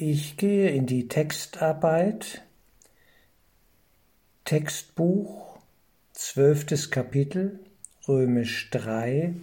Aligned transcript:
Ich 0.00 0.36
gehe 0.36 0.70
in 0.70 0.86
die 0.86 1.08
Textarbeit, 1.08 2.42
Textbuch, 4.44 5.58
zwölftes 6.12 6.92
Kapitel, 6.92 7.58
Römisch 8.06 8.70
3, 8.70 9.34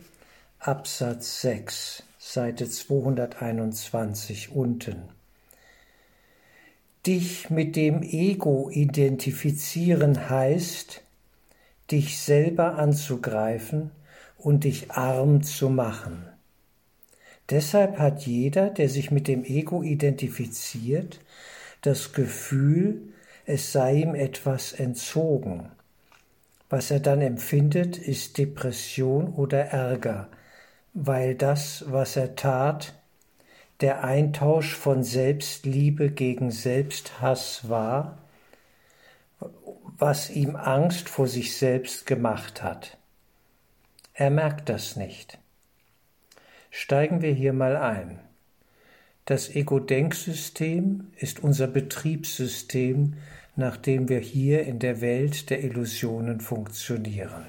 Absatz 0.60 1.42
6, 1.42 2.04
Seite 2.18 2.70
221 2.70 4.56
unten. 4.56 5.10
Dich 7.06 7.50
mit 7.50 7.76
dem 7.76 8.02
Ego 8.02 8.70
identifizieren 8.72 10.30
heißt, 10.30 11.02
dich 11.92 12.18
selber 12.18 12.78
anzugreifen 12.78 13.92
und 14.38 14.64
dich 14.64 14.90
arm 14.92 15.44
zu 15.44 15.70
machen. 15.70 16.30
Deshalb 17.50 18.00
hat 18.00 18.26
jeder, 18.26 18.70
der 18.70 18.90
sich 18.90 19.12
mit 19.12 19.28
dem 19.28 19.44
Ego 19.44 19.84
identifiziert, 19.84 21.22
das 21.82 22.14
Gefühl, 22.14 23.14
es 23.46 23.72
sei 23.72 23.98
ihm 23.98 24.16
etwas 24.16 24.74
entzogen. 24.74 25.72
Was 26.70 26.90
er 26.90 27.00
dann 27.00 27.22
empfindet, 27.22 27.98
ist 27.98 28.40
Depression 28.40 29.34
oder 29.34 29.66
Ärger, 29.66 30.30
weil 30.94 31.36
das, 31.36 31.86
was 31.88 32.16
er 32.16 32.36
tat, 32.36 32.96
der 33.82 34.04
Eintausch 34.04 34.74
von 34.74 35.04
Selbstliebe 35.04 36.10
gegen 36.10 36.50
Selbsthass 36.50 37.70
war, 37.70 38.18
was 39.98 40.30
ihm 40.30 40.56
Angst 40.56 41.10
vor 41.10 41.28
sich 41.28 41.56
selbst 41.56 42.06
gemacht 42.06 42.64
hat. 42.64 42.98
Er 44.14 44.32
merkt 44.32 44.70
das 44.70 44.96
nicht. 44.96 45.38
Steigen 46.86 47.24
wir 47.24 47.34
hier 47.34 47.52
mal 47.52 47.78
ein. 47.78 48.20
Das 49.26 49.56
Ego-Denksystem 49.56 51.08
ist 51.18 51.44
unser 51.44 51.66
Betriebssystem, 51.66 53.16
nach 53.56 53.76
dem 53.76 54.08
wir 54.08 54.20
hier 54.20 54.68
in 54.68 54.78
der 54.78 55.02
Welt 55.02 55.50
der 55.50 55.64
Illusionen 55.64 56.42
funktionieren. 56.42 57.48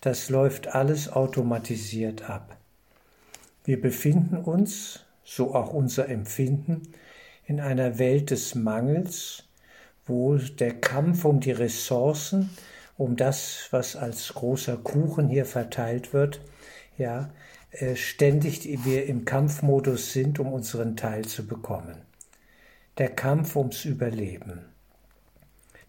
Das 0.00 0.30
läuft 0.30 0.68
alles 0.68 1.12
automatisiert 1.12 2.30
ab. 2.30 2.56
Wir 3.66 3.78
befinden 3.78 4.38
uns, 4.38 5.04
so 5.22 5.54
auch 5.54 5.74
unser 5.74 6.08
Empfinden, 6.08 6.88
in 7.44 7.60
einer 7.60 7.98
Welt 7.98 8.30
des 8.30 8.54
Mangels, 8.54 9.44
wo 10.06 10.38
der 10.38 10.80
Kampf 10.80 11.26
um 11.26 11.40
die 11.40 11.52
Ressourcen, 11.52 12.48
um 12.96 13.16
das, 13.16 13.68
was 13.72 13.94
als 13.94 14.32
großer 14.32 14.78
Kuchen 14.78 15.28
hier 15.28 15.44
verteilt 15.44 16.14
wird, 16.14 16.40
ja, 16.96 17.28
ständig 17.94 18.84
wir 18.84 19.06
im 19.06 19.24
Kampfmodus 19.24 20.12
sind, 20.12 20.38
um 20.38 20.52
unseren 20.52 20.96
Teil 20.96 21.24
zu 21.24 21.46
bekommen. 21.46 22.02
Der 22.98 23.10
Kampf 23.10 23.56
ums 23.56 23.84
Überleben. 23.84 24.64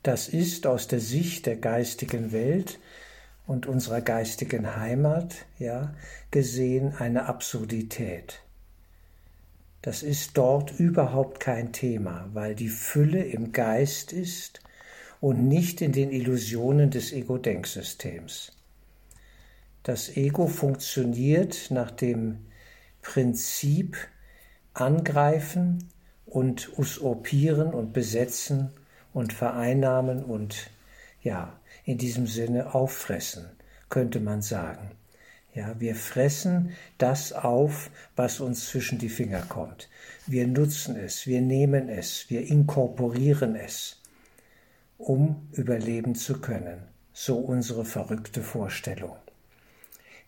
Das 0.03 0.27
ist 0.27 0.67
aus 0.67 0.87
der 0.87 0.99
Sicht 0.99 1.45
der 1.45 1.57
geistigen 1.57 2.31
Welt 2.31 2.79
und 3.45 3.65
unserer 3.65 4.01
geistigen 4.01 4.75
Heimat, 4.75 5.45
ja, 5.57 5.93
gesehen 6.31 6.93
eine 6.97 7.25
Absurdität. 7.27 8.41
Das 9.81 10.03
ist 10.03 10.37
dort 10.37 10.77
überhaupt 10.79 11.39
kein 11.39 11.71
Thema, 11.71 12.29
weil 12.33 12.55
die 12.55 12.67
Fülle 12.67 13.23
im 13.23 13.53
Geist 13.53 14.11
ist 14.11 14.59
und 15.21 15.47
nicht 15.47 15.81
in 15.81 15.93
den 15.93 16.11
Illusionen 16.11 16.91
des 16.91 17.13
Ego-Denksystems. 17.13 18.56
Das 19.87 20.17
Ego 20.17 20.47
funktioniert 20.47 21.71
nach 21.71 21.91
dem 21.91 22.39
Prinzip 23.01 23.95
angreifen 24.73 25.87
und 26.25 26.77
usurpieren 26.77 27.73
und 27.73 27.93
besetzen 27.93 28.71
und 29.13 29.31
vereinnahmen 29.31 30.25
und 30.25 30.71
ja, 31.23 31.57
in 31.85 31.97
diesem 31.97 32.27
Sinne 32.27 32.75
auffressen, 32.75 33.45
könnte 33.87 34.19
man 34.19 34.41
sagen. 34.41 34.91
Ja, 35.55 35.79
wir 35.79 35.95
fressen 35.95 36.71
das 36.97 37.31
auf, 37.31 37.89
was 38.17 38.41
uns 38.41 38.67
zwischen 38.67 38.99
die 38.99 39.07
Finger 39.07 39.43
kommt. 39.43 39.87
Wir 40.25 40.47
nutzen 40.47 40.97
es, 40.97 41.27
wir 41.27 41.39
nehmen 41.39 41.87
es, 41.87 42.29
wir 42.29 42.45
inkorporieren 42.45 43.55
es, 43.55 44.01
um 44.97 45.47
überleben 45.53 46.13
zu 46.13 46.41
können. 46.41 46.79
So 47.13 47.37
unsere 47.37 47.85
verrückte 47.85 48.43
Vorstellung. 48.43 49.15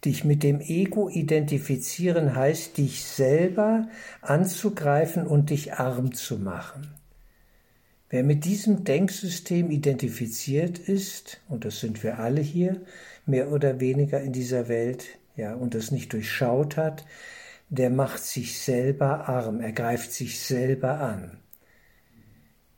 Dich 0.06 0.24
mit 0.24 0.44
dem 0.44 0.62
Ego 0.62 1.10
identifizieren 1.10 2.36
heißt, 2.36 2.78
dich 2.78 3.04
selber 3.04 3.90
anzugreifen 4.22 5.28
und 5.28 5.50
dich 5.50 5.74
arm 5.74 6.14
zu 6.14 6.38
machen. 6.38 6.94
Wer 8.10 8.24
mit 8.24 8.46
diesem 8.46 8.86
Denksystem 8.86 9.70
identifiziert 9.70 10.80
ist, 10.80 11.42
und 11.48 11.64
das 11.66 11.80
sind 11.80 12.02
wir 12.02 12.18
alle 12.20 12.42
hier, 12.42 12.82
mehr 13.26 13.52
oder 13.52 13.80
weniger 13.80 14.22
in 14.22 14.34
dieser 14.34 14.68
Welt, 14.68 15.06
ja, 15.36 15.54
und 15.54 15.76
das 15.76 15.92
nicht 15.92 16.12
durchschaut 16.14 16.76
hat, 16.76 17.06
der 17.70 17.92
macht 17.92 18.24
sich 18.24 18.60
selber 18.60 19.30
arm, 19.30 19.62
er 19.62 19.74
greift 19.74 20.12
sich 20.12 20.40
selber 20.40 21.00
an. 21.00 21.38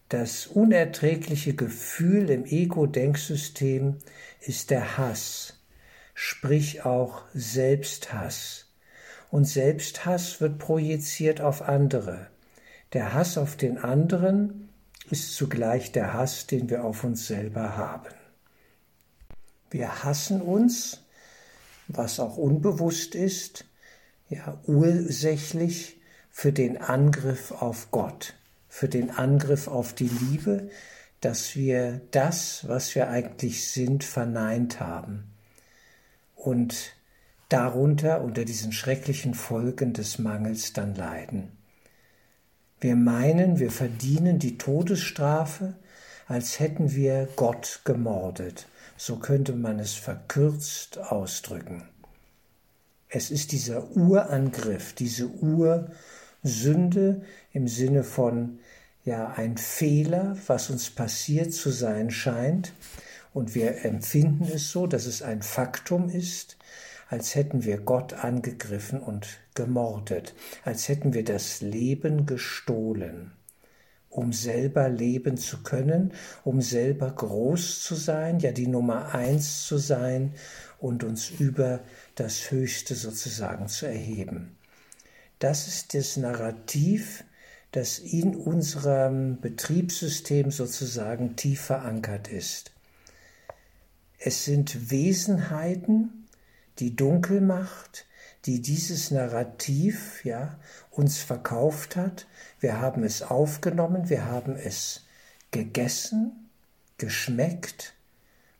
Das 0.10 0.48
unerträgliche 0.48 1.56
Gefühl 1.56 2.30
im 2.30 2.44
Ego-Denksystem 2.44 3.96
ist 4.42 4.70
der 4.70 4.98
Hass, 4.98 5.61
sprich 6.24 6.86
auch 6.86 7.24
Selbsthass. 7.34 8.68
Und 9.32 9.46
Selbsthass 9.46 10.40
wird 10.40 10.60
projiziert 10.60 11.42
auf 11.42 11.64
andere. 11.64 12.28
Der 12.94 13.16
Hass 13.16 13.40
auf 13.40 13.58
den 13.58 13.80
anderen 13.80 14.70
ist 15.10 15.36
zugleich 15.36 15.92
der 15.92 16.14
Hass, 16.14 16.46
den 16.46 16.70
wir 16.70 16.86
auf 16.86 17.04
uns 17.04 17.26
selber 17.26 17.76
haben. 17.76 18.14
Wir 19.72 20.04
hassen 20.04 20.44
uns, 20.44 21.02
was 21.88 22.20
auch 22.20 22.38
unbewusst 22.38 23.16
ist, 23.16 23.66
ja 24.30 24.62
ursächlich 24.68 26.00
für 26.30 26.54
den 26.54 26.78
Angriff 26.78 27.52
auf 27.52 27.90
Gott, 27.90 28.36
für 28.70 28.88
den 28.88 29.10
Angriff 29.10 29.68
auf 29.68 29.94
die 29.94 30.12
Liebe, 30.30 30.70
dass 31.20 31.56
wir 31.56 32.00
das, 32.12 32.68
was 32.68 32.94
wir 32.94 33.10
eigentlich 33.10 33.72
sind, 33.72 34.04
verneint 34.04 34.80
haben 34.80 35.31
und 36.42 36.96
darunter 37.50 38.22
unter 38.22 38.46
diesen 38.46 38.72
schrecklichen 38.72 39.34
Folgen 39.34 39.94
des 39.94 40.20
Mangels 40.20 40.74
dann 40.74 40.96
leiden. 40.96 41.52
Wir 42.80 42.96
meinen, 42.96 43.60
wir 43.60 43.72
verdienen 43.72 44.40
die 44.40 44.58
Todesstrafe, 44.58 45.76
als 46.28 46.60
hätten 46.60 46.96
wir 46.96 47.28
Gott 47.36 47.82
gemordet. 47.84 48.68
So 48.98 49.18
könnte 49.18 49.54
man 49.54 49.80
es 49.80 49.94
verkürzt 49.94 50.98
ausdrücken. 50.98 51.84
Es 53.10 53.30
ist 53.30 53.52
dieser 53.52 53.92
Urangriff, 53.96 54.94
diese 54.94 55.28
Ursünde 55.28 57.22
im 57.52 57.68
Sinne 57.68 58.04
von 58.04 58.60
ja 59.04 59.34
ein 59.36 59.58
Fehler, 59.58 60.38
was 60.48 60.70
uns 60.70 60.90
passiert 60.90 61.54
zu 61.54 61.70
sein 61.72 62.10
scheint, 62.10 62.74
und 63.34 63.56
wir 63.56 63.86
empfinden 63.86 64.46
es 64.54 64.72
so, 64.72 64.88
dass 64.88 65.06
es 65.06 65.22
ein 65.22 65.42
Faktum 65.42 66.10
ist, 66.10 66.58
als 67.08 67.36
hätten 67.36 67.66
wir 67.66 67.78
Gott 67.78 68.14
angegriffen 68.14 69.02
und 69.02 69.28
gemordet, 69.54 70.34
als 70.64 70.88
hätten 70.88 71.14
wir 71.14 71.24
das 71.24 71.62
Leben 71.62 72.26
gestohlen, 72.26 73.34
um 74.10 74.32
selber 74.32 74.90
leben 74.90 75.38
zu 75.38 75.62
können, 75.62 76.14
um 76.44 76.62
selber 76.62 77.12
groß 77.12 77.84
zu 77.84 77.96
sein, 77.96 78.40
ja 78.40 78.52
die 78.52 78.68
Nummer 78.68 79.14
eins 79.14 79.66
zu 79.66 79.78
sein 79.78 80.34
und 80.80 81.04
uns 81.04 81.30
über 81.30 81.82
das 82.16 82.50
Höchste 82.52 82.96
sozusagen 82.96 83.68
zu 83.68 83.86
erheben. 83.88 84.58
Das 85.40 85.68
ist 85.68 85.94
das 85.94 86.18
Narrativ, 86.18 87.24
das 87.72 88.00
in 88.00 88.36
unserem 88.36 89.40
Betriebssystem 89.40 90.52
sozusagen 90.52 91.36
tief 91.36 91.62
verankert 91.62 92.28
ist. 92.28 92.72
Es 94.24 94.46
sind 94.46 94.92
Wesenheiten, 94.92 96.28
die 96.78 96.96
Dunkelmacht, 96.96 98.06
die 98.46 98.62
dieses 98.62 99.10
Narrativ 99.10 100.24
ja, 100.24 100.60
uns 100.92 101.18
verkauft 101.18 101.96
hat. 101.96 102.28
Wir 102.60 102.80
haben 102.80 103.04
es 103.04 103.24
aufgenommen, 103.24 104.10
wir 104.10 104.26
haben 104.26 104.56
es 104.56 105.06
gegessen, 105.50 106.52
geschmeckt 107.00 107.96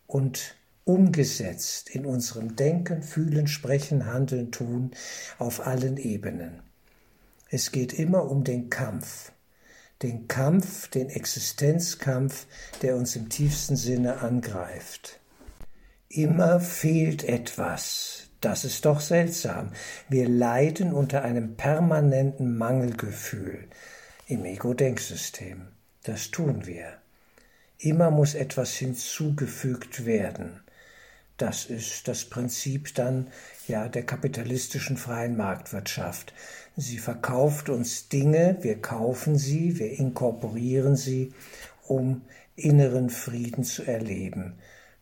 und 0.08 0.56
umgesetzt 0.84 1.92
in 1.92 2.08
unserem 2.08 2.56
Denken, 2.56 3.04
Fühlen, 3.04 3.46
Sprechen, 3.46 4.08
Handeln, 4.08 4.52
Tun 4.52 4.90
auf 5.38 5.68
allen 5.68 5.98
Ebenen. 5.98 6.64
Es 7.52 7.72
geht 7.72 7.94
immer 7.94 8.32
um 8.32 8.44
den 8.44 8.72
Kampf, 8.72 9.32
den 10.02 10.28
Kampf, 10.28 10.88
den 10.88 11.12
Existenzkampf, 11.12 12.48
der 12.82 12.96
uns 12.96 13.16
im 13.16 13.30
tiefsten 13.30 13.76
Sinne 13.76 14.22
angreift. 14.22 15.21
Immer 16.14 16.60
fehlt 16.60 17.24
etwas. 17.24 18.28
Das 18.42 18.66
ist 18.66 18.84
doch 18.84 19.00
seltsam. 19.00 19.72
Wir 20.10 20.28
leiden 20.28 20.92
unter 20.92 21.24
einem 21.24 21.56
permanenten 21.56 22.58
Mangelgefühl. 22.58 23.70
im 24.28 24.44
Ego-Denksystem. 24.44 25.68
Das 26.04 26.32
tun 26.32 26.66
wir. 26.66 26.98
Immer 27.78 28.12
muss 28.12 28.34
etwas 28.34 28.74
hinzugefügt 28.74 30.06
werden. 30.06 30.62
Das 31.38 31.66
ist 31.66 32.10
das 32.10 32.26
Prinzip 32.26 32.94
dann 32.96 33.28
ja 33.68 33.88
der 33.88 34.04
kapitalistischen 34.06 34.98
freien 34.98 35.38
Marktwirtschaft. 35.38 36.34
Sie 36.76 36.98
verkauft 36.98 37.70
uns 37.70 38.10
Dinge, 38.10 38.58
wir 38.62 38.82
kaufen 38.82 39.38
sie, 39.38 39.80
wir 39.80 39.92
inkorporieren 39.98 40.96
sie, 40.98 41.34
um 41.88 42.22
inneren 42.56 43.10
Frieden 43.10 43.64
zu 43.64 43.84
erleben, 43.84 44.60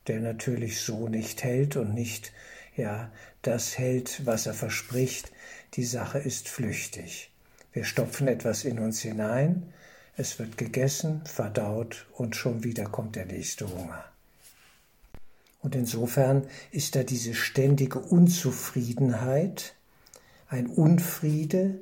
der 0.09 0.19
natürlich 0.19 0.81
so 0.81 1.07
nicht 1.07 1.43
hält 1.43 1.77
und 1.77 1.93
nicht 1.93 2.33
ja 2.75 3.11
das 3.41 3.77
hält, 3.77 4.25
was 4.25 4.47
er 4.47 4.53
verspricht. 4.53 5.31
Die 5.75 5.85
Sache 5.85 6.17
ist 6.19 6.49
flüchtig. 6.49 7.31
Wir 7.71 7.85
stopfen 7.85 8.27
etwas 8.27 8.65
in 8.65 8.79
uns 8.79 9.01
hinein, 9.01 9.71
es 10.17 10.39
wird 10.39 10.57
gegessen, 10.57 11.21
verdaut 11.25 12.07
und 12.13 12.35
schon 12.35 12.63
wieder 12.63 12.85
kommt 12.85 13.15
der 13.15 13.25
nächste 13.25 13.69
Hunger. 13.69 14.03
Und 15.61 15.75
insofern 15.75 16.47
ist 16.71 16.95
da 16.95 17.03
diese 17.03 17.35
ständige 17.35 17.99
Unzufriedenheit, 17.99 19.75
ein 20.47 20.67
Unfriede, 20.67 21.79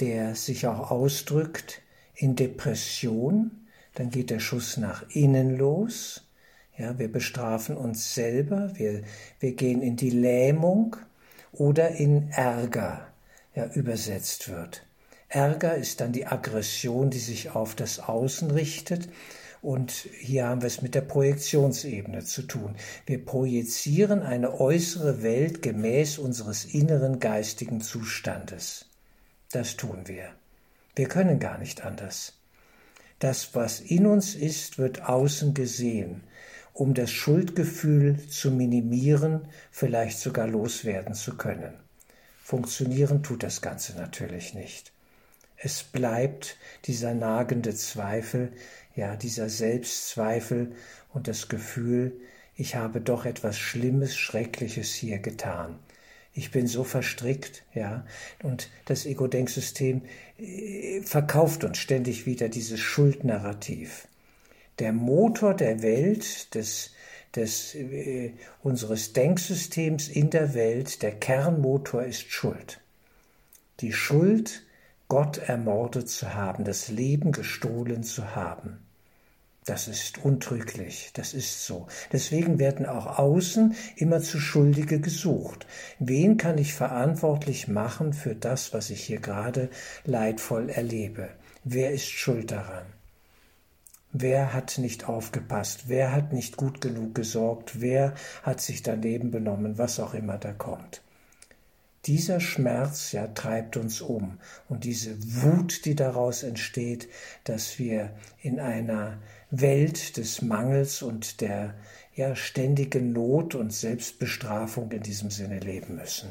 der 0.00 0.34
sich 0.34 0.66
auch 0.66 0.90
ausdrückt 0.90 1.80
in 2.14 2.34
Depression, 2.34 3.52
dann 3.94 4.10
geht 4.10 4.30
der 4.30 4.40
Schuss 4.40 4.76
nach 4.76 5.04
innen 5.10 5.56
los, 5.56 6.22
ja, 6.82 6.98
wir 6.98 7.10
bestrafen 7.10 7.76
uns 7.76 8.14
selber, 8.14 8.72
wir, 8.74 9.02
wir 9.38 9.52
gehen 9.52 9.82
in 9.82 9.96
die 9.96 10.10
Lähmung 10.10 10.96
oder 11.52 11.90
in 11.90 12.30
Ärger, 12.30 13.06
ja, 13.54 13.66
übersetzt 13.66 14.48
wird. 14.48 14.84
Ärger 15.28 15.76
ist 15.76 16.00
dann 16.00 16.12
die 16.12 16.26
Aggression, 16.26 17.10
die 17.10 17.20
sich 17.20 17.50
auf 17.50 17.76
das 17.76 18.00
Außen 18.00 18.50
richtet 18.50 19.08
und 19.62 19.92
hier 19.92 20.48
haben 20.48 20.60
wir 20.60 20.66
es 20.66 20.82
mit 20.82 20.96
der 20.96 21.02
Projektionsebene 21.02 22.24
zu 22.24 22.42
tun. 22.42 22.74
Wir 23.06 23.24
projizieren 23.24 24.20
eine 24.20 24.58
äußere 24.58 25.22
Welt 25.22 25.62
gemäß 25.62 26.18
unseres 26.18 26.64
inneren 26.64 27.20
geistigen 27.20 27.80
Zustandes. 27.80 28.86
Das 29.52 29.76
tun 29.76 30.02
wir. 30.06 30.30
Wir 30.96 31.06
können 31.06 31.38
gar 31.38 31.58
nicht 31.58 31.84
anders. 31.84 32.34
Das, 33.20 33.54
was 33.54 33.78
in 33.78 34.06
uns 34.06 34.34
ist, 34.34 34.78
wird 34.78 35.08
außen 35.08 35.54
gesehen, 35.54 36.22
um 36.72 36.94
das 36.94 37.10
Schuldgefühl 37.10 38.26
zu 38.28 38.50
minimieren, 38.50 39.48
vielleicht 39.70 40.18
sogar 40.18 40.46
loswerden 40.46 41.14
zu 41.14 41.36
können. 41.36 41.74
Funktionieren 42.42 43.22
tut 43.22 43.42
das 43.42 43.62
Ganze 43.62 43.94
natürlich 43.96 44.54
nicht. 44.54 44.92
Es 45.56 45.84
bleibt 45.84 46.56
dieser 46.86 47.14
nagende 47.14 47.74
Zweifel, 47.74 48.52
ja, 48.96 49.16
dieser 49.16 49.48
Selbstzweifel 49.48 50.72
und 51.12 51.28
das 51.28 51.48
Gefühl, 51.48 52.12
ich 52.56 52.74
habe 52.74 53.00
doch 53.00 53.24
etwas 53.24 53.58
Schlimmes, 53.58 54.16
Schreckliches 54.16 54.92
hier 54.92 55.18
getan. 55.18 55.78
Ich 56.34 56.50
bin 56.50 56.66
so 56.66 56.82
verstrickt, 56.82 57.62
ja, 57.74 58.06
und 58.42 58.70
das 58.86 59.06
Ego-Denksystem 59.06 60.02
äh, 60.38 61.02
verkauft 61.02 61.62
uns 61.62 61.78
ständig 61.78 62.26
wieder 62.26 62.48
dieses 62.48 62.80
Schuldnarrativ. 62.80 64.08
Der 64.78 64.92
Motor 64.92 65.54
der 65.54 65.82
Welt, 65.82 66.54
des, 66.54 66.92
des, 67.34 67.74
äh, 67.74 68.32
unseres 68.62 69.12
Denksystems 69.12 70.08
in 70.08 70.30
der 70.30 70.54
Welt, 70.54 71.02
der 71.02 71.12
Kernmotor 71.12 72.02
ist 72.02 72.30
Schuld. 72.30 72.80
Die 73.80 73.92
Schuld 73.92 74.64
Gott 75.08 75.38
ermordet 75.38 76.08
zu 76.08 76.34
haben, 76.34 76.64
das 76.64 76.88
Leben 76.88 77.32
gestohlen 77.32 78.02
zu 78.02 78.34
haben. 78.34 78.78
Das 79.64 79.86
ist 79.86 80.24
untrüglich, 80.24 81.10
das 81.14 81.34
ist 81.34 81.66
so. 81.66 81.86
Deswegen 82.12 82.58
werden 82.58 82.84
auch 82.84 83.18
außen 83.18 83.76
immer 83.94 84.20
zu 84.20 84.40
Schuldige 84.40 85.00
gesucht. 85.00 85.66
Wen 86.00 86.36
kann 86.36 86.58
ich 86.58 86.74
verantwortlich 86.74 87.68
machen 87.68 88.12
für 88.12 88.34
das, 88.34 88.72
was 88.72 88.90
ich 88.90 89.04
hier 89.04 89.20
gerade 89.20 89.70
leidvoll 90.04 90.68
erlebe? 90.68 91.28
Wer 91.62 91.92
ist 91.92 92.08
schuld 92.08 92.50
daran? 92.50 92.86
Wer 94.12 94.52
hat 94.52 94.76
nicht 94.76 95.08
aufgepasst? 95.08 95.84
Wer 95.88 96.12
hat 96.12 96.34
nicht 96.34 96.58
gut 96.58 96.82
genug 96.82 97.14
gesorgt? 97.14 97.80
Wer 97.80 98.14
hat 98.42 98.60
sich 98.60 98.82
daneben 98.82 99.30
benommen? 99.30 99.78
Was 99.78 99.98
auch 99.98 100.12
immer 100.12 100.36
da 100.36 100.52
kommt. 100.52 101.02
Dieser 102.04 102.40
Schmerz 102.40 103.12
ja 103.12 103.28
treibt 103.28 103.76
uns 103.76 104.00
um 104.02 104.38
und 104.68 104.84
diese 104.84 105.16
Wut, 105.42 105.86
die 105.86 105.94
daraus 105.94 106.42
entsteht, 106.42 107.08
dass 107.44 107.78
wir 107.78 108.10
in 108.42 108.60
einer 108.60 109.18
Welt 109.50 110.16
des 110.18 110.42
Mangels 110.42 111.02
und 111.02 111.40
der 111.40 111.74
ja 112.14 112.36
ständigen 112.36 113.12
Not 113.12 113.54
und 113.54 113.72
Selbstbestrafung 113.72 114.90
in 114.90 115.02
diesem 115.02 115.30
Sinne 115.30 115.60
leben 115.60 115.96
müssen. 115.96 116.30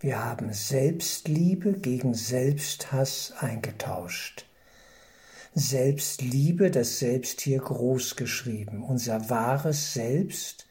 Wir 0.00 0.24
haben 0.24 0.52
Selbstliebe 0.52 1.74
gegen 1.74 2.14
Selbsthass 2.14 3.34
eingetauscht. 3.38 4.46
Selbstliebe, 5.54 6.70
das 6.70 7.00
Selbst 7.00 7.40
hier 7.40 7.58
groß 7.58 8.14
geschrieben, 8.14 8.84
unser 8.84 9.30
wahres 9.30 9.94
Selbst, 9.94 10.68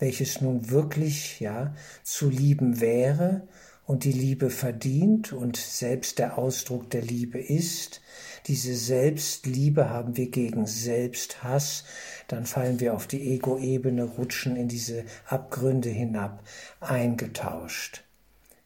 welches 0.00 0.40
nun 0.40 0.68
wirklich 0.70 1.38
ja 1.38 1.74
zu 2.02 2.28
lieben 2.28 2.80
wäre 2.80 3.46
und 3.84 4.02
die 4.02 4.12
Liebe 4.12 4.50
verdient 4.50 5.32
und 5.32 5.56
selbst 5.56 6.18
der 6.18 6.38
Ausdruck 6.38 6.90
der 6.90 7.02
Liebe 7.02 7.38
ist. 7.38 8.00
Diese 8.48 8.74
Selbstliebe 8.74 9.90
haben 9.90 10.16
wir 10.16 10.28
gegen 10.28 10.66
Selbsthass, 10.66 11.84
dann 12.26 12.46
fallen 12.46 12.80
wir 12.80 12.94
auf 12.94 13.06
die 13.06 13.30
Ego-Ebene, 13.30 14.02
rutschen 14.02 14.56
in 14.56 14.66
diese 14.66 15.04
Abgründe 15.26 15.88
hinab, 15.90 16.42
eingetauscht. 16.80 18.02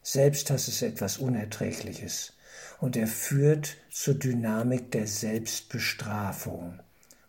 Selbsthass 0.01 0.67
ist 0.67 0.81
etwas 0.81 1.19
Unerträgliches 1.19 2.33
und 2.81 2.97
er 2.97 3.07
führt 3.07 3.77
zur 3.89 4.15
Dynamik 4.15 4.91
der 4.91 5.07
Selbstbestrafung 5.07 6.79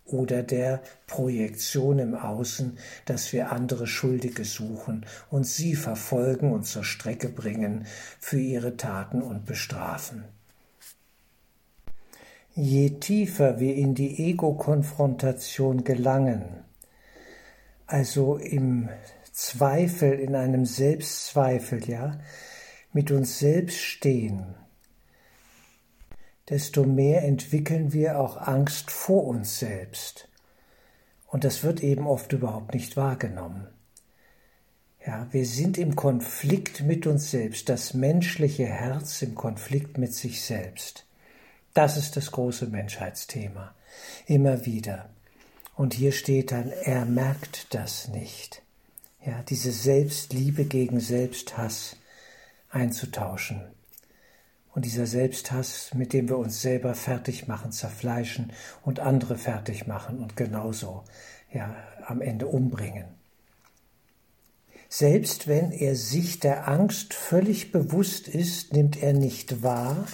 oder 0.06 0.42
der 0.42 0.82
Projektion 1.06 1.98
im 1.98 2.14
Außen, 2.14 2.78
dass 3.04 3.32
wir 3.32 3.52
andere 3.52 3.86
Schuldige 3.86 4.44
suchen 4.44 5.06
und 5.30 5.44
sie 5.44 5.74
verfolgen 5.74 6.52
und 6.52 6.64
zur 6.64 6.84
Strecke 6.84 7.28
bringen 7.28 7.86
für 8.18 8.40
ihre 8.40 8.76
Taten 8.76 9.22
und 9.22 9.44
bestrafen. 9.44 10.24
Je 12.54 12.90
tiefer 12.90 13.60
wir 13.60 13.74
in 13.76 13.94
die 13.94 14.30
Ego-Konfrontation 14.30 15.84
gelangen, 15.84 16.64
also 17.86 18.36
im 18.36 18.88
Zweifel, 19.32 20.12
in 20.18 20.34
einem 20.34 20.66
Selbstzweifel, 20.66 21.88
ja, 21.88 22.18
mit 22.92 23.10
uns 23.10 23.38
selbst 23.38 23.78
stehen, 23.78 24.54
desto 26.48 26.84
mehr 26.84 27.22
entwickeln 27.22 27.92
wir 27.92 28.18
auch 28.18 28.36
Angst 28.36 28.90
vor 28.90 29.24
uns 29.24 29.58
selbst. 29.58 30.28
Und 31.26 31.44
das 31.44 31.62
wird 31.62 31.82
eben 31.82 32.06
oft 32.06 32.32
überhaupt 32.32 32.74
nicht 32.74 32.96
wahrgenommen. 32.96 33.68
Ja, 35.06 35.26
wir 35.32 35.46
sind 35.46 35.78
im 35.78 35.96
Konflikt 35.96 36.82
mit 36.82 37.06
uns 37.06 37.30
selbst, 37.30 37.68
das 37.68 37.94
menschliche 37.94 38.66
Herz 38.66 39.22
im 39.22 39.34
Konflikt 39.34 39.98
mit 39.98 40.14
sich 40.14 40.42
selbst. 40.42 41.06
Das 41.74 41.96
ist 41.96 42.16
das 42.16 42.30
große 42.30 42.66
Menschheitsthema. 42.66 43.74
Immer 44.26 44.64
wieder. 44.66 45.10
Und 45.74 45.94
hier 45.94 46.12
steht 46.12 46.52
dann, 46.52 46.70
er 46.70 47.04
merkt 47.04 47.74
das 47.74 48.08
nicht. 48.08 48.62
Ja, 49.24 49.42
diese 49.42 49.72
Selbstliebe 49.72 50.66
gegen 50.66 51.00
Selbsthass 51.00 51.96
einzutauschen. 52.70 53.62
Und 54.74 54.86
dieser 54.86 55.06
Selbsthass, 55.06 55.92
mit 55.94 56.12
dem 56.12 56.28
wir 56.28 56.38
uns 56.38 56.62
selber 56.62 56.94
fertig 56.94 57.46
machen, 57.46 57.72
zerfleischen 57.72 58.52
und 58.82 59.00
andere 59.00 59.36
fertig 59.36 59.86
machen 59.86 60.18
und 60.18 60.34
genauso 60.36 61.04
ja, 61.52 61.76
am 62.06 62.22
Ende 62.22 62.46
umbringen. 62.46 63.04
Selbst 64.88 65.48
wenn 65.48 65.72
er 65.72 65.94
sich 65.94 66.38
der 66.38 66.68
Angst 66.68 67.14
völlig 67.14 67.72
bewusst 67.72 68.28
ist, 68.28 68.72
nimmt 68.72 69.02
er 69.02 69.12
nicht 69.12 69.62
wahr, 69.62 70.06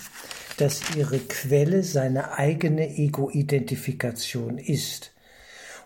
dass 0.57 0.95
ihre 0.97 1.19
Quelle 1.19 1.83
seine 1.83 2.33
eigene 2.38 2.97
Ego-Identifikation 2.97 4.59
ist 4.59 5.12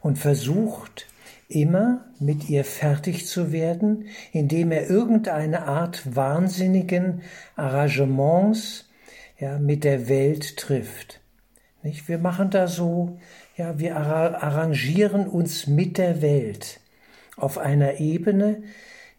und 0.00 0.18
versucht, 0.18 1.06
immer 1.52 2.04
mit 2.18 2.48
ihr 2.48 2.64
fertig 2.64 3.26
zu 3.26 3.52
werden, 3.52 4.06
indem 4.32 4.72
er 4.72 4.88
irgendeine 4.88 5.64
Art 5.64 6.16
wahnsinnigen 6.16 7.22
Arrangements 7.56 8.88
ja, 9.38 9.58
mit 9.58 9.84
der 9.84 10.08
Welt 10.08 10.56
trifft. 10.56 11.20
Nicht? 11.82 12.08
Wir 12.08 12.18
machen 12.18 12.50
da 12.50 12.66
so, 12.66 13.18
ja, 13.56 13.78
wir 13.78 13.96
arrangieren 13.96 15.26
uns 15.26 15.66
mit 15.66 15.98
der 15.98 16.22
Welt 16.22 16.80
auf 17.36 17.58
einer 17.58 18.00
Ebene, 18.00 18.62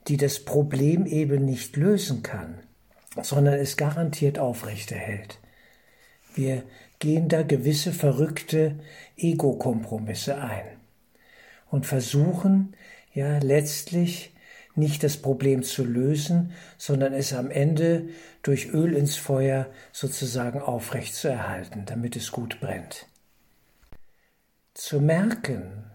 die 0.08 0.18
das 0.18 0.40
Problem 0.40 1.06
eben 1.06 1.46
nicht 1.46 1.78
lösen 1.78 2.24
kann, 2.24 2.60
sondern 3.22 3.56
es 3.56 3.78
garantiert 3.78 4.40
aufrechterhält. 4.40 5.40
Wir 6.36 6.64
gehen 7.00 7.30
da 7.30 7.44
gewisse 7.44 7.92
verrückte 7.92 8.80
Ego-Kompromisse 9.18 10.42
ein 10.42 10.83
und 11.74 11.88
versuchen 11.88 12.76
ja 13.16 13.40
letztlich 13.40 14.32
nicht 14.76 15.02
das 15.02 15.18
Problem 15.18 15.64
zu 15.64 15.84
lösen, 15.84 16.52
sondern 16.78 17.14
es 17.14 17.34
am 17.34 17.50
Ende 17.50 18.10
durch 18.44 18.72
Öl 18.72 18.94
ins 18.94 19.16
Feuer 19.16 19.66
sozusagen 19.92 20.62
aufrecht 20.62 21.16
zu 21.16 21.30
erhalten, 21.30 21.86
damit 21.88 22.16
es 22.16 22.32
gut 22.32 22.60
brennt. 22.60 23.08
Zu 24.76 25.02
merken, 25.02 25.86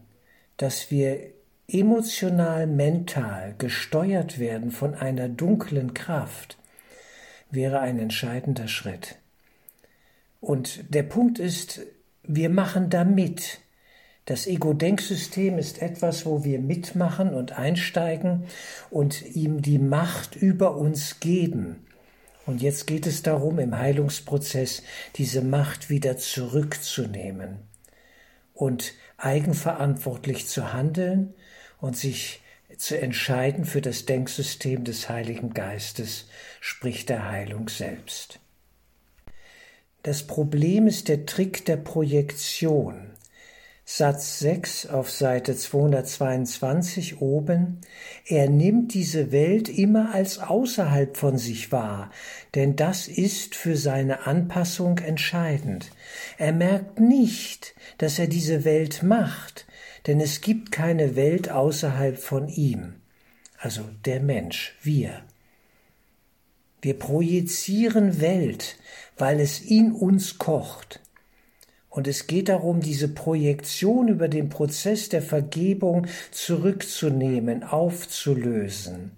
dass 0.56 0.90
wir 0.90 1.32
emotional, 1.68 2.66
mental 2.66 3.54
gesteuert 3.56 4.40
werden 4.40 4.72
von 4.72 4.96
einer 4.96 5.28
dunklen 5.28 5.94
Kraft, 5.94 6.58
wäre 7.52 7.78
ein 7.78 8.00
entscheidender 8.00 8.66
Schritt. 8.66 9.14
Und 10.40 10.92
der 10.92 11.04
Punkt 11.04 11.38
ist, 11.38 11.82
wir 12.24 12.50
machen 12.50 12.90
da 12.90 13.04
mit. 13.04 13.60
Das 14.28 14.46
Ego-Denksystem 14.46 15.56
ist 15.56 15.80
etwas, 15.80 16.26
wo 16.26 16.44
wir 16.44 16.58
mitmachen 16.58 17.32
und 17.32 17.58
einsteigen 17.58 18.44
und 18.90 19.22
ihm 19.34 19.62
die 19.62 19.78
Macht 19.78 20.36
über 20.36 20.76
uns 20.76 21.18
geben. 21.18 21.86
Und 22.44 22.60
jetzt 22.60 22.86
geht 22.86 23.06
es 23.06 23.22
darum, 23.22 23.58
im 23.58 23.78
Heilungsprozess 23.78 24.82
diese 25.16 25.40
Macht 25.40 25.88
wieder 25.88 26.18
zurückzunehmen 26.18 27.60
und 28.52 28.92
eigenverantwortlich 29.16 30.46
zu 30.46 30.74
handeln 30.74 31.32
und 31.80 31.96
sich 31.96 32.42
zu 32.76 33.00
entscheiden 33.00 33.64
für 33.64 33.80
das 33.80 34.04
Denksystem 34.04 34.84
des 34.84 35.08
Heiligen 35.08 35.54
Geistes, 35.54 36.28
sprich 36.60 37.06
der 37.06 37.30
Heilung 37.30 37.70
selbst. 37.70 38.40
Das 40.02 40.26
Problem 40.26 40.86
ist 40.86 41.08
der 41.08 41.24
Trick 41.24 41.64
der 41.64 41.78
Projektion. 41.78 43.12
Satz 43.90 44.40
6 44.40 44.88
auf 44.88 45.10
Seite 45.10 45.56
222 45.56 47.22
oben. 47.22 47.80
Er 48.26 48.50
nimmt 48.50 48.92
diese 48.92 49.32
Welt 49.32 49.70
immer 49.70 50.14
als 50.14 50.40
außerhalb 50.40 51.16
von 51.16 51.38
sich 51.38 51.72
wahr, 51.72 52.10
denn 52.54 52.76
das 52.76 53.08
ist 53.08 53.54
für 53.54 53.78
seine 53.78 54.26
Anpassung 54.26 54.98
entscheidend. 54.98 55.90
Er 56.36 56.52
merkt 56.52 57.00
nicht, 57.00 57.74
dass 57.96 58.18
er 58.18 58.26
diese 58.26 58.66
Welt 58.66 59.02
macht, 59.02 59.66
denn 60.06 60.20
es 60.20 60.42
gibt 60.42 60.70
keine 60.70 61.16
Welt 61.16 61.50
außerhalb 61.50 62.18
von 62.18 62.48
ihm, 62.48 62.96
also 63.56 63.84
der 64.04 64.20
Mensch, 64.20 64.76
wir. 64.82 65.22
Wir 66.82 66.98
projizieren 66.98 68.20
Welt, 68.20 68.76
weil 69.16 69.40
es 69.40 69.60
in 69.60 69.92
uns 69.92 70.36
kocht. 70.36 71.00
Und 71.90 72.06
es 72.06 72.26
geht 72.26 72.48
darum, 72.48 72.80
diese 72.80 73.08
Projektion 73.08 74.08
über 74.08 74.28
den 74.28 74.50
Prozess 74.50 75.08
der 75.08 75.22
Vergebung 75.22 76.06
zurückzunehmen, 76.30 77.62
aufzulösen, 77.62 79.12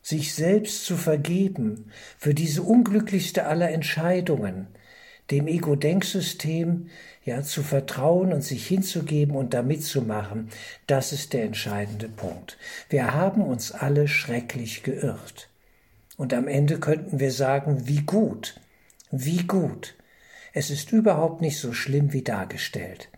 sich 0.00 0.34
selbst 0.34 0.84
zu 0.84 0.96
vergeben 0.96 1.90
für 2.18 2.34
diese 2.34 2.62
unglücklichste 2.62 3.46
aller 3.46 3.70
Entscheidungen, 3.70 4.66
dem 5.30 5.46
Ego-Denksystem 5.46 6.88
ja 7.24 7.42
zu 7.42 7.62
vertrauen 7.62 8.32
und 8.32 8.42
sich 8.42 8.66
hinzugeben 8.66 9.36
und 9.36 9.54
da 9.54 9.62
mitzumachen, 9.62 10.48
das 10.86 11.12
ist 11.12 11.32
der 11.32 11.44
entscheidende 11.44 12.08
Punkt. 12.08 12.58
Wir 12.88 13.14
haben 13.14 13.42
uns 13.42 13.72
alle 13.72 14.08
schrecklich 14.08 14.82
geirrt. 14.82 15.48
Und 16.16 16.34
am 16.34 16.48
Ende 16.48 16.78
könnten 16.78 17.20
wir 17.20 17.30
sagen, 17.30 17.86
wie 17.86 18.02
gut, 18.02 18.60
wie 19.10 19.44
gut. 19.44 19.94
Es 20.52 20.70
ist 20.70 20.92
überhaupt 20.92 21.40
nicht 21.40 21.58
so 21.58 21.72
schlimm 21.72 22.12
wie 22.12 22.22
dargestellt. 22.22 23.08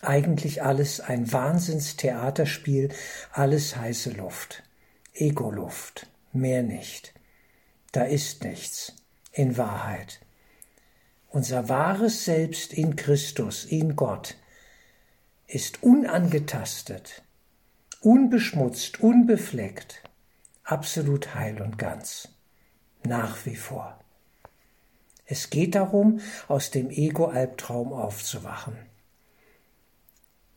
Eigentlich 0.00 0.62
alles 0.62 1.00
ein 1.00 1.30
Wahnsinnstheaterspiel, 1.32 2.90
alles 3.32 3.76
heiße 3.76 4.10
Luft, 4.10 4.62
Ego-Luft, 5.12 6.06
mehr 6.32 6.62
nicht. 6.62 7.12
Da 7.92 8.04
ist 8.04 8.44
nichts, 8.44 8.94
in 9.32 9.56
Wahrheit. 9.56 10.20
Unser 11.28 11.68
wahres 11.68 12.24
Selbst 12.24 12.72
in 12.72 12.96
Christus, 12.96 13.64
in 13.64 13.96
Gott, 13.96 14.36
ist 15.46 15.82
unangetastet, 15.82 17.22
unbeschmutzt, 18.00 19.00
unbefleckt, 19.00 20.02
absolut 20.64 21.34
heil 21.34 21.60
und 21.60 21.78
ganz, 21.78 22.28
nach 23.02 23.44
wie 23.46 23.56
vor. 23.56 23.98
Es 25.30 25.50
geht 25.50 25.74
darum, 25.74 26.20
aus 26.48 26.70
dem 26.70 26.88
Ego-Albtraum 26.90 27.92
aufzuwachen. 27.92 28.76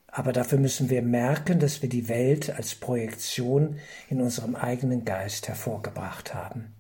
Aber 0.08 0.32
dafür 0.32 0.60
müssen 0.60 0.90
wir 0.90 1.02
merken, 1.02 1.60
dass 1.60 1.82
wir 1.82 1.90
die 1.90 2.08
Welt 2.08 2.50
als 2.50 2.76
Projektion 2.76 3.78
in 4.10 4.22
unserem 4.22 4.56
eigenen 4.56 5.04
Geist 5.04 5.48
hervorgebracht 5.50 6.34
haben. 6.34 6.74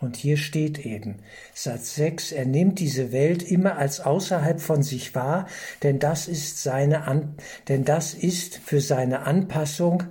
Und 0.00 0.16
hier 0.16 0.36
steht 0.36 0.78
eben, 0.78 1.16
Satz 1.54 1.96
6, 1.96 2.32
er 2.32 2.46
nimmt 2.46 2.78
diese 2.78 3.10
Welt 3.12 3.42
immer 3.42 3.76
als 3.76 4.00
außerhalb 4.00 4.60
von 4.60 4.82
sich 4.82 5.14
wahr, 5.14 5.48
denn 5.82 5.98
das 5.98 6.28
ist 6.28 6.62
seine 6.62 7.08
An 7.08 7.34
denn 7.68 7.84
das 7.84 8.14
ist 8.14 8.58
für 8.58 8.80
seine 8.80 9.20
Anpassung 9.22 10.04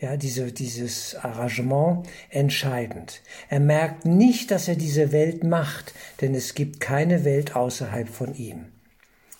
ja, 0.00 0.16
diese, 0.16 0.52
dieses 0.52 1.16
Arrangement 1.16 2.06
entscheidend. 2.30 3.20
Er 3.48 3.60
merkt 3.60 4.04
nicht, 4.04 4.50
dass 4.50 4.68
er 4.68 4.76
diese 4.76 5.10
Welt 5.10 5.42
macht, 5.42 5.92
denn 6.20 6.34
es 6.34 6.54
gibt 6.54 6.80
keine 6.80 7.24
Welt 7.24 7.56
außerhalb 7.56 8.08
von 8.08 8.34
ihm. 8.34 8.66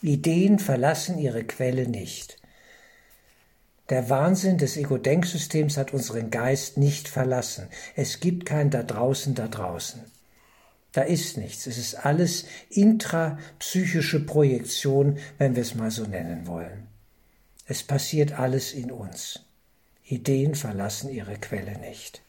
Ideen 0.02 0.58
verlassen 0.58 1.18
ihre 1.18 1.44
Quelle 1.44 1.88
nicht. 1.88 2.38
Der 3.88 4.10
Wahnsinn 4.10 4.58
des 4.58 4.76
Ego-Denksystems 4.76 5.76
hat 5.76 5.94
unseren 5.94 6.30
Geist 6.30 6.76
nicht 6.76 7.08
verlassen. 7.08 7.68
Es 7.96 8.20
gibt 8.20 8.44
kein 8.44 8.70
da 8.70 8.82
draußen, 8.82 9.34
da 9.34 9.48
draußen. 9.48 10.00
Da 10.92 11.02
ist 11.02 11.36
nichts. 11.36 11.66
Es 11.66 11.78
ist 11.78 11.94
alles 11.94 12.44
intrapsychische 12.68 14.26
Projektion, 14.26 15.18
wenn 15.38 15.54
wir 15.54 15.62
es 15.62 15.74
mal 15.74 15.90
so 15.90 16.04
nennen 16.04 16.46
wollen. 16.46 16.88
Es 17.66 17.82
passiert 17.82 18.38
alles 18.38 18.72
in 18.72 18.90
uns. 18.90 19.47
Ideen 20.08 20.54
verlassen 20.54 21.10
ihre 21.10 21.36
Quelle 21.36 21.78
nicht. 21.78 22.22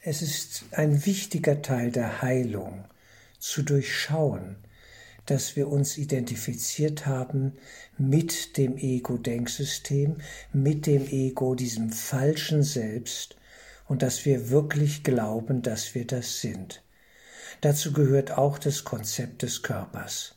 Es 0.00 0.20
ist 0.20 0.64
ein 0.72 1.06
wichtiger 1.06 1.62
Teil 1.62 1.92
der 1.92 2.22
Heilung, 2.22 2.84
zu 3.38 3.62
durchschauen, 3.62 4.56
dass 5.26 5.54
wir 5.54 5.68
uns 5.68 5.96
identifiziert 5.96 7.06
haben 7.06 7.52
mit 7.96 8.56
dem 8.56 8.76
Ego-Denksystem, 8.76 10.16
mit 10.52 10.86
dem 10.86 11.06
Ego, 11.06 11.54
diesem 11.54 11.90
falschen 11.92 12.62
Selbst, 12.62 13.36
und 13.86 14.02
dass 14.02 14.24
wir 14.24 14.50
wirklich 14.50 15.04
glauben, 15.04 15.62
dass 15.62 15.94
wir 15.94 16.06
das 16.06 16.40
sind. 16.40 16.82
Dazu 17.60 17.92
gehört 17.92 18.32
auch 18.32 18.58
das 18.58 18.84
Konzept 18.84 19.42
des 19.42 19.62
Körpers. 19.62 20.34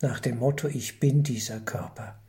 Nach 0.00 0.18
dem 0.18 0.38
Motto 0.38 0.68
Ich 0.68 0.98
bin 0.98 1.22
dieser 1.22 1.60
Körper. 1.60 2.23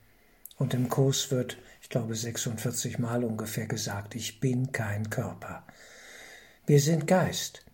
Und 0.58 0.74
im 0.74 0.90
Kurs 0.90 1.32
wird, 1.32 1.58
ich 1.82 1.90
glaube, 1.90 2.16
46 2.16 3.00
Mal 3.00 3.24
ungefähr 3.24 3.68
gesagt, 3.68 4.16
ich 4.16 4.40
bin 4.40 4.72
kein 4.72 5.10
Körper. 5.10 5.66
Wir 6.66 6.80
sind 6.80 7.08
Geist. 7.08 7.66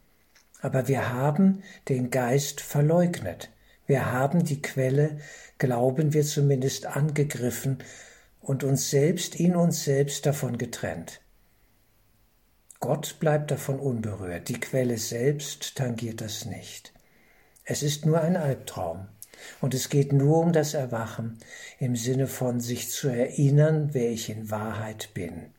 Aber 0.61 0.87
wir 0.87 1.11
haben 1.11 1.63
den 1.89 2.11
Geist 2.11 2.61
verleugnet. 2.61 3.49
Wir 3.87 4.11
haben 4.11 4.45
die 4.45 4.61
Quelle, 4.61 5.19
glauben 5.57 6.13
wir 6.13 6.23
zumindest, 6.23 6.85
angegriffen 6.85 7.79
und 8.39 8.63
uns 8.63 8.89
selbst 8.89 9.35
in 9.35 9.55
uns 9.55 9.83
selbst 9.83 10.25
davon 10.25 10.57
getrennt. 10.57 11.21
Gott 12.79 13.17
bleibt 13.19 13.51
davon 13.51 13.79
unberührt, 13.79 14.49
die 14.49 14.59
Quelle 14.59 14.97
selbst 14.97 15.75
tangiert 15.75 16.21
das 16.21 16.45
nicht. 16.45 16.93
Es 17.63 17.83
ist 17.83 18.05
nur 18.05 18.21
ein 18.21 18.35
Albtraum. 18.35 19.07
Und 19.59 19.73
es 19.73 19.89
geht 19.89 20.13
nur 20.13 20.39
um 20.39 20.53
das 20.53 20.73
Erwachen 20.73 21.39
im 21.79 21.95
Sinne 21.95 22.27
von 22.27 22.59
sich 22.59 22.89
zu 22.89 23.07
erinnern, 23.07 23.89
wer 23.93 24.11
ich 24.11 24.29
in 24.29 24.49
Wahrheit 24.49 25.09
bin. 25.13 25.51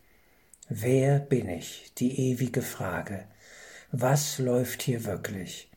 Wer 0.68 1.18
bin 1.18 1.48
ich? 1.48 1.92
Die 1.98 2.30
ewige 2.30 2.62
Frage. 2.62 3.24
Was 3.90 4.38
läuft 4.38 4.82
hier 4.82 5.04
wirklich? 5.04 5.70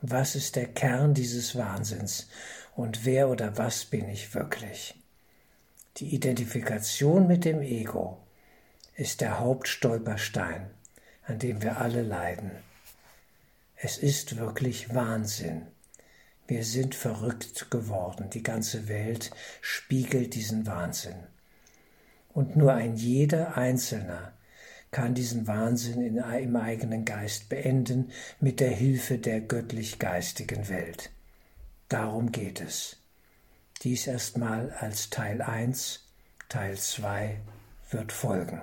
Was 0.00 0.34
ist 0.34 0.56
der 0.56 0.66
Kern 0.66 1.14
dieses 1.14 1.56
Wahnsinns 1.56 2.28
und 2.76 3.04
wer 3.04 3.28
oder 3.28 3.56
was 3.56 3.84
bin 3.84 4.08
ich 4.08 4.34
wirklich? 4.34 4.94
Die 5.98 6.14
Identifikation 6.14 7.26
mit 7.26 7.44
dem 7.44 7.62
Ego 7.62 8.18
ist 8.96 9.20
der 9.20 9.40
Hauptstolperstein, 9.40 10.70
an 11.24 11.38
dem 11.38 11.62
wir 11.62 11.78
alle 11.78 12.02
leiden. 12.02 12.50
Es 13.76 13.98
ist 13.98 14.36
wirklich 14.36 14.94
Wahnsinn. 14.94 15.66
Wir 16.46 16.64
sind 16.64 16.94
verrückt 16.94 17.70
geworden. 17.70 18.30
Die 18.30 18.42
ganze 18.42 18.88
Welt 18.88 19.30
spiegelt 19.60 20.34
diesen 20.34 20.66
Wahnsinn. 20.66 21.26
Und 22.32 22.56
nur 22.56 22.72
ein 22.72 22.96
jeder 22.96 23.56
Einzelner 23.56 24.32
kann 24.90 25.14
diesen 25.14 25.46
Wahnsinn 25.46 26.02
in, 26.02 26.16
im 26.18 26.56
eigenen 26.56 27.04
Geist 27.04 27.48
beenden 27.48 28.10
mit 28.40 28.60
der 28.60 28.70
Hilfe 28.70 29.18
der 29.18 29.40
göttlich-geistigen 29.40 30.68
Welt. 30.68 31.10
Darum 31.88 32.32
geht 32.32 32.60
es. 32.60 32.96
Dies 33.82 34.06
erstmal 34.06 34.70
als 34.70 35.10
Teil 35.10 35.42
1, 35.42 36.06
Teil 36.48 36.76
2 36.76 37.40
wird 37.90 38.12
folgen. 38.12 38.60